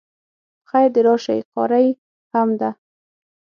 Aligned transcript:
په 0.63 0.65
خیر 0.69 0.87
د 0.95 0.97
راشی 1.07 1.39
قاری 1.53 1.87
هم 2.33 2.49
ده 2.59 2.69